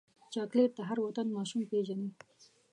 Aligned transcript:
چاکلېټ 0.33 0.71
د 0.77 0.79
هر 0.89 0.97
وطن 1.05 1.27
ماشوم 1.35 1.61
پیژني. 1.71 2.09